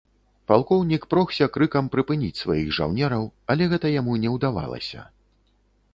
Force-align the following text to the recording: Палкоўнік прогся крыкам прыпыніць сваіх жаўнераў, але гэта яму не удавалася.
Палкоўнік 0.51 1.03
прогся 1.13 1.47
крыкам 1.57 1.91
прыпыніць 1.95 2.39
сваіх 2.43 2.73
жаўнераў, 2.79 3.23
але 3.55 3.63
гэта 3.75 3.95
яму 3.99 4.13
не 4.25 4.29
удавалася. 4.37 5.07